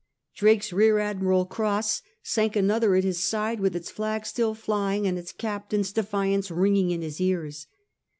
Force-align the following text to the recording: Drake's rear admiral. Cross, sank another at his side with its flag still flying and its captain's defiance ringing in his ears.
Drake's 0.33 0.73
rear 0.73 0.97
admiral. 0.97 1.45
Cross, 1.45 2.01
sank 2.23 2.55
another 2.55 2.95
at 2.95 3.03
his 3.03 3.23
side 3.23 3.59
with 3.59 3.75
its 3.75 3.91
flag 3.91 4.25
still 4.25 4.55
flying 4.55 5.05
and 5.05 5.15
its 5.15 5.31
captain's 5.31 5.91
defiance 5.91 6.49
ringing 6.49 6.89
in 6.89 7.03
his 7.03 7.21
ears. 7.21 7.67